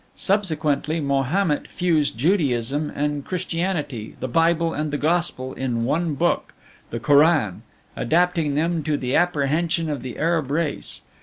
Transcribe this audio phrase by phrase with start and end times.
[0.15, 6.55] Subsequently Mahomet fused Judaism and Christianity, the Bible and the Gospel, in one book,
[6.89, 7.61] the Koran,
[7.95, 11.03] adapting them to the apprehension of the Arab race.